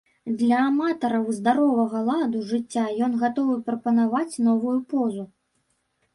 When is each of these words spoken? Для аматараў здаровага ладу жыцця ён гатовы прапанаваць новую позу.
Для 0.37 0.59
аматараў 0.69 1.27
здаровага 1.39 2.01
ладу 2.07 2.41
жыцця 2.53 2.85
ён 3.09 3.15
гатовы 3.25 3.59
прапанаваць 3.69 4.41
новую 4.49 4.77
позу. 4.97 5.23